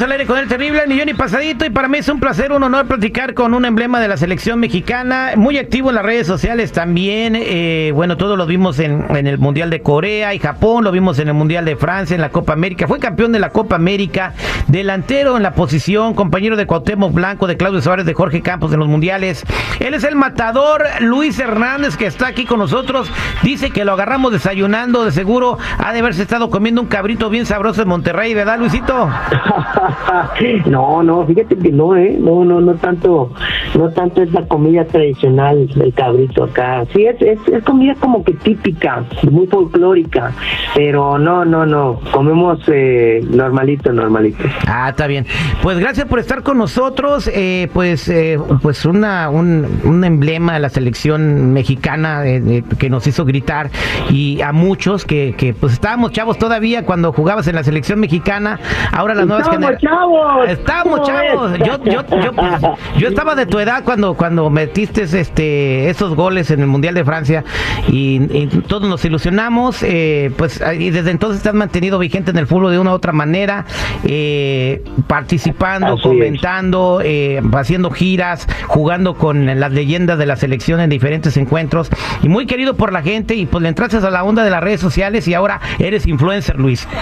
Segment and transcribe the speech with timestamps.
[0.00, 2.52] Estamos al aire con el terrible millón y pasadito y para mí es un placer,
[2.52, 6.26] un honor platicar con un emblema de la selección mexicana, muy activo en las redes
[6.26, 10.84] sociales también, eh, bueno, todos lo vimos en, en, el Mundial de Corea y Japón,
[10.84, 13.50] lo vimos en el Mundial de Francia, en la Copa América, fue campeón de la
[13.50, 14.32] Copa América,
[14.68, 18.78] delantero en la posición, compañero de Cuauhtémoc Blanco, de Claudio Suárez, de Jorge Campos en
[18.78, 19.44] los Mundiales,
[19.80, 24.32] él es el matador Luis Hernández que está aquí con nosotros, dice que lo agarramos
[24.32, 28.58] desayunando, de seguro ha de haberse estado comiendo un cabrito bien sabroso en Monterrey, ¿verdad
[28.58, 29.10] Luisito?
[30.66, 33.32] no, no, fíjate que no, eh, no, no, no tanto,
[33.76, 36.84] no tanto es la comida tradicional del cabrito acá.
[36.92, 40.32] Sí, es, es, es comida como que típica, muy folclórica,
[40.74, 44.44] pero no, no, no, comemos eh, normalito, normalito.
[44.66, 45.26] Ah, está bien.
[45.62, 50.60] Pues gracias por estar con nosotros, eh, pues, eh, pues una, un, un, emblema de
[50.60, 53.70] la selección mexicana eh, que nos hizo gritar
[54.10, 58.58] y a muchos que, que pues estábamos chavos todavía cuando jugabas en la selección mexicana,
[58.92, 60.48] ahora las nuevas Estamos chavos.
[60.48, 61.58] Estamos chavos.
[61.58, 62.62] Yo, yo, yo, pues,
[62.98, 67.04] yo, estaba de tu edad cuando, cuando metiste este, esos goles en el Mundial de
[67.04, 67.44] Francia
[67.88, 69.82] y, y todos nos ilusionamos.
[69.82, 72.94] Eh, pues y desde entonces te has mantenido vigente en el fútbol de una u
[72.94, 73.64] otra manera,
[74.04, 80.90] eh, participando, Así comentando, eh, haciendo giras, jugando con las leyendas de la selección en
[80.90, 81.90] diferentes encuentros
[82.22, 84.62] y muy querido por la gente y pues le entraste a la onda de las
[84.62, 86.86] redes sociales y ahora eres influencer, Luis.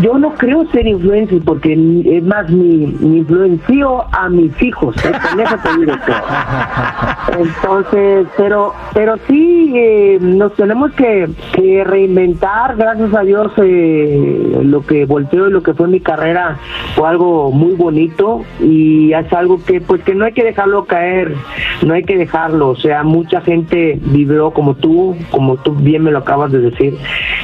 [0.00, 5.12] yo no creo ser influencer porque es más mi, mi influencio a mis hijos ¿eh?
[5.30, 7.38] con eso te digo todo.
[7.40, 14.84] entonces pero pero sí eh, nos tenemos que, que, reinventar gracias a Dios eh, lo
[14.84, 16.58] que volteó y lo que fue mi carrera
[16.94, 21.34] fue algo muy bonito y es algo que pues que no hay que dejarlo caer
[21.82, 26.10] no hay que dejarlo o sea mucha gente vibró como tú como tú bien me
[26.10, 26.96] lo acabas de decir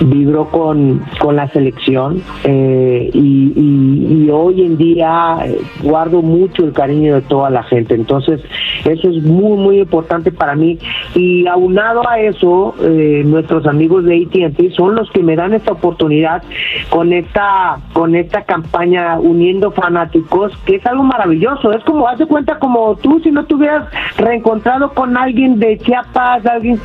[0.00, 6.72] vibró con con la selección eh, y, y, hoy en día eh, guardo mucho el
[6.72, 7.94] cariño de toda la gente.
[7.94, 8.40] Entonces,
[8.84, 10.78] eso es muy, muy importante para mí.
[11.14, 15.72] Y aunado a eso, eh, nuestros amigos de ATT son los que me dan esta
[15.72, 16.42] oportunidad
[16.90, 21.72] con esta, con esta campaña uniendo fanáticos, que es algo maravilloso.
[21.72, 26.44] Es como, hace cuenta como tú si no te hubieras reencontrado con alguien de Chiapas,
[26.46, 26.80] alguien,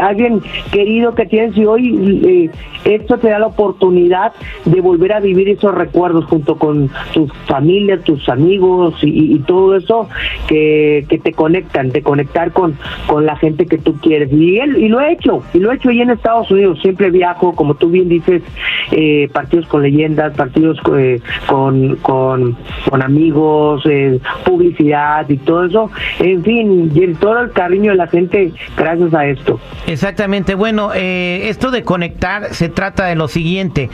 [0.00, 0.40] alguien
[0.72, 2.50] querido que tienes y hoy eh,
[2.84, 4.32] esto te da la oportunidad
[4.64, 9.76] de volver a vivir esos recuerdos junto con tu familia, tus amigos y, y todo
[9.76, 10.08] eso
[10.46, 14.32] que, te conectan, de conectar con, con la gente que tú quieres.
[14.32, 16.78] Y, él, y lo he hecho, y lo he hecho ahí en Estados Unidos.
[16.80, 18.42] Siempre viajo, como tú bien dices,
[18.90, 22.56] eh, partidos con leyendas, partidos eh, con, con,
[22.88, 25.90] con, amigos, eh, publicidad y todo eso.
[26.18, 29.60] En fin, y todo el cariño de la gente gracias a esto.
[29.86, 30.54] Exactamente.
[30.54, 33.88] Bueno, eh, esto de conectar se trata de lo siguiente.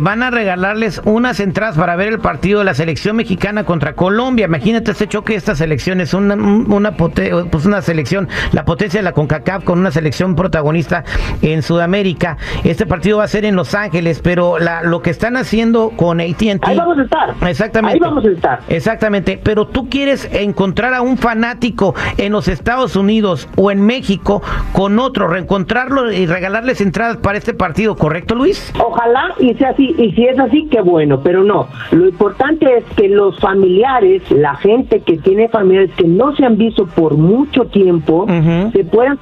[0.00, 4.46] Van a regalarles unas entradas para ver el partido de la selección mexicana contra Colombia.
[4.46, 9.12] Imagínate este choque de estas selecciones, una, una, pues una selección, la potencia de la
[9.12, 11.04] CONCACAF con una selección protagonista
[11.42, 12.38] en Sudamérica.
[12.64, 16.20] Este partido va a ser en Los Ángeles, pero la, lo que están haciendo con
[16.20, 16.58] AT&T...
[16.62, 17.34] Ahí vamos a estar.
[17.48, 17.94] Exactamente.
[17.94, 18.60] Ahí vamos a estar.
[18.68, 24.42] Exactamente, pero tú quieres encontrar a un fanático en los Estados Unidos o en México
[24.72, 28.72] con otro, reencontrarlo y regalarles entradas para este partido, ¿correcto, Luis?
[28.80, 31.68] Ojalá y sea así, y si es así, qué bueno, pero no.
[31.90, 36.56] Lo importante es que los familiares, la gente que tiene familiares que no se han
[36.56, 38.72] visto por mucho tiempo, uh -huh.
[38.72, 39.18] se puedan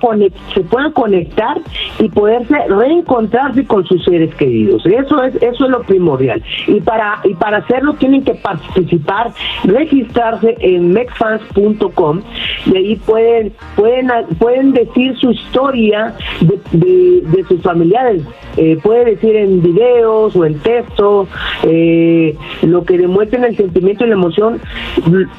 [0.55, 1.59] se puedan conectar
[1.99, 4.85] y poderse reencontrarse con sus seres queridos.
[4.87, 6.43] Eso es eso es lo primordial.
[6.67, 9.33] Y para y para hacerlo tienen que participar,
[9.65, 12.21] registrarse en mexfans.com
[12.67, 18.23] y ahí pueden pueden pueden decir su historia de, de, de sus familiares.
[18.56, 21.29] Eh, puede decir en videos o en texto
[21.62, 24.61] eh, lo que demuestren el sentimiento y la emoción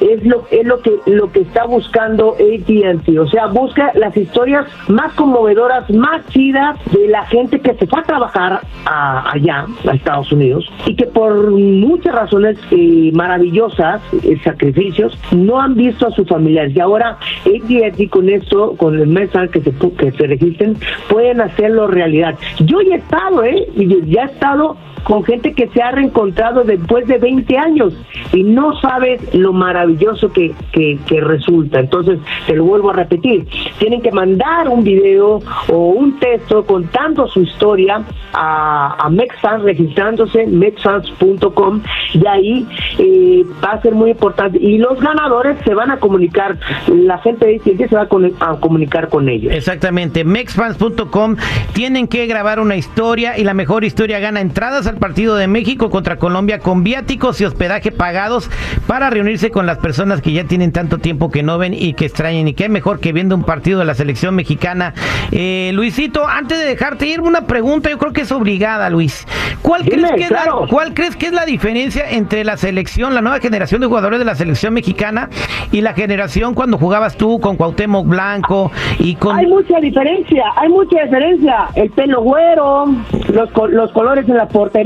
[0.00, 4.66] es lo es lo que lo que está buscando AT&T, o sea, busca las historias
[4.88, 10.32] más conmovedoras, más chidas de la gente que se fue a trabajar allá a Estados
[10.32, 16.26] Unidos y que por muchas razones eh, maravillosas, eh, sacrificios, no han visto a sus
[16.28, 20.76] familiares y ahora AT&T con esto, con el mensaje que se que se registren,
[21.08, 22.36] pueden hacerlo realidad.
[22.60, 23.68] Yo ya estado, ¿eh?
[24.06, 27.94] Ya he estado con gente que se ha reencontrado después de 20 años
[28.32, 31.80] y no sabes lo maravilloso que, que, resulta.
[31.80, 33.46] Entonces, te lo vuelvo a repetir,
[33.78, 38.02] tienen que mandar un video o un texto contando su historia
[38.32, 41.82] a, a Mexfans, registrándose en mexfans.com
[42.14, 42.66] y ahí
[42.98, 44.58] eh, va a ser muy importante.
[44.58, 46.58] Y los ganadores se van a comunicar,
[46.88, 49.52] la gente de que se va a, comunicar con ellos.
[49.52, 51.36] Exactamente, mexfans.com
[51.72, 56.16] tienen que grabar una historia y la mejor historia gana entradas partido de México contra
[56.16, 58.50] Colombia con viáticos y hospedaje pagados
[58.86, 62.06] para reunirse con las personas que ya tienen tanto tiempo que no ven y que
[62.06, 62.48] extrañen.
[62.48, 64.94] Y qué mejor que viendo un partido de la selección mexicana.
[65.30, 69.26] Eh, Luisito, antes de dejarte ir, una pregunta, yo creo que es obligada, Luis.
[69.62, 73.20] ¿Cuál, crees que es la, ¿Cuál crees que es la diferencia entre la selección, la
[73.20, 75.28] nueva generación de jugadores de la selección mexicana
[75.70, 79.36] y la generación cuando jugabas tú con Cuauhtémoc Blanco y con...
[79.36, 81.68] Hay mucha diferencia, hay mucha diferencia.
[81.74, 82.86] El pelo güero,
[83.32, 84.81] los, los colores en la portería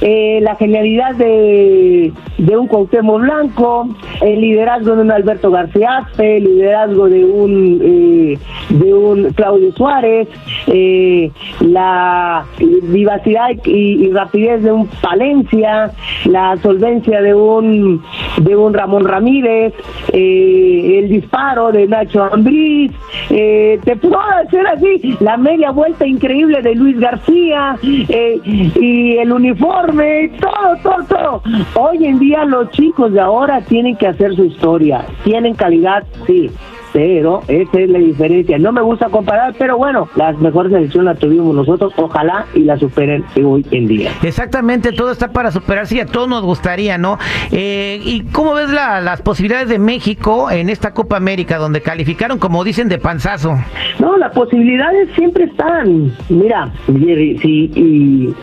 [0.00, 2.12] eh, la genialidad de,
[2.56, 3.88] un Cuauhtémoc Blanco,
[4.20, 8.38] el liderazgo de un Alberto García el liderazgo de un eh,
[8.70, 10.28] de un Claudio Suárez,
[10.66, 11.30] eh,
[11.60, 15.92] la vivacidad y, rapidez de un Palencia,
[16.24, 18.02] la solvencia de un
[18.38, 19.72] de un Ramón Ramírez,
[20.12, 22.92] el disparo de Nacho Ambriz,
[23.28, 30.76] te puedo hacer así la media vuelta increíble de Luis García y el uniforme, todo,
[30.82, 31.42] todo, todo.
[31.74, 36.50] Hoy en día los chicos de ahora tienen que hacer su historia, tienen calidad, sí,
[36.92, 38.58] pero esa es la diferencia.
[38.58, 42.76] No me gusta comparar, pero bueno, las mejores elecciones las tuvimos nosotros, ojalá y la
[42.78, 44.10] superen hoy en día.
[44.22, 47.18] Exactamente, todo está para superarse y a todos nos gustaría, ¿no?
[47.52, 52.64] Eh, ¿Y cómo ves las posibilidades de México en esta Copa América, donde calificaron, como
[52.64, 53.56] dicen, de panzazo?
[53.98, 56.12] No, las posibilidades siempre están.
[56.28, 58.34] Mira, Jerry, si,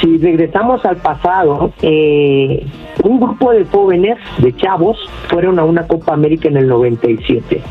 [0.00, 2.66] si regresamos al pasado, eh,
[3.04, 4.98] un grupo de jóvenes, de chavos,
[5.28, 7.62] fueron a una Copa América en el 97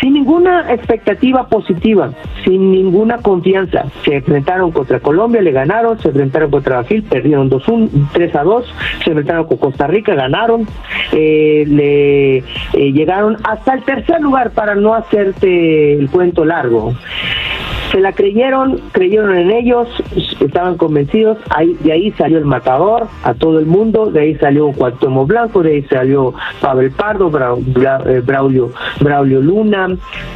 [0.00, 2.12] sin ninguna expectativa positiva,
[2.44, 3.84] sin ninguna confianza.
[4.04, 8.74] Se enfrentaron contra Colombia, le ganaron, se enfrentaron contra Brasil, perdieron 2-1, 3 a 2,
[9.04, 10.66] se enfrentaron con Costa Rica, ganaron,
[11.12, 12.44] eh, le eh,
[12.92, 16.94] llegaron hasta el tercer lugar para no hacerte el cuento largo.
[17.92, 19.86] Se la creyeron, creyeron en ellos,
[20.46, 24.72] estaban convencidos, ahí, de ahí salió el matador a todo el mundo, de ahí salió
[24.72, 27.30] Cuauhtémoc Blanco, de ahí salió Pavel Pardo,
[28.06, 29.88] eh, Braulio, Braulio Luna,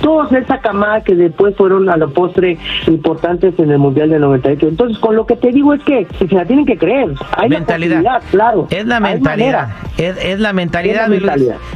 [0.02, 4.68] todos esa camada que después fueron a la postre importantes en el Mundial del 98.
[4.68, 7.14] Entonces, con lo que te digo es que se la tienen que creer.
[7.36, 8.66] Hay mentalidad, claro.
[8.70, 11.08] Es la mentalidad, es, la mentalidad,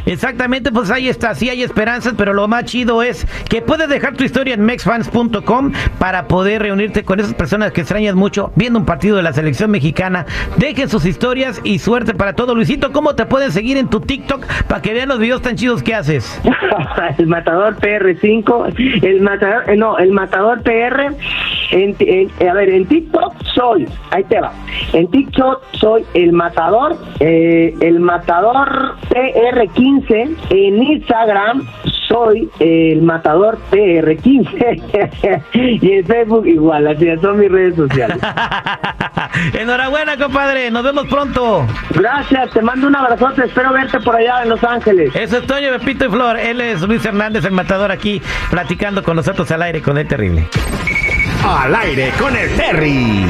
[0.06, 4.16] Exactamente, pues ahí está, sí hay esperanzas, pero lo más chido es que puedes dejar
[4.16, 8.84] tu historia en mexfans.com para poder reunirte con esas personas que extrañas mucho viendo un
[8.84, 10.26] partido de la selección mexicana.
[10.58, 12.54] Dejen sus historias y suerte para todo.
[12.54, 15.82] Luisito, ¿cómo te pueden seguir en tu TikTok para que vean los videos tan chidos
[15.82, 16.40] que haces?
[17.18, 21.14] el Matador PR5, el Matador, eh, no, el Matador PR.
[21.72, 21.96] En,
[22.48, 24.52] a ver, en TikTok soy, ahí te va.
[24.92, 30.36] En TikTok soy el Matador, eh, el Matador PR15.
[30.50, 31.66] En Instagram
[32.10, 35.42] soy el Matador PR15
[35.82, 38.18] y en Facebook igual, así son mis redes sociales.
[39.54, 41.66] Enhorabuena, compadre, nos vemos pronto.
[41.90, 45.14] Gracias, te mando un abrazote, espero verte por allá en Los Ángeles.
[45.14, 49.16] Eso es Toño, Pepito y Flor, él es Luis Hernández, el Matador aquí, platicando con
[49.16, 50.48] nosotros al aire con el terrible.
[51.46, 53.24] Al aire con el Terry.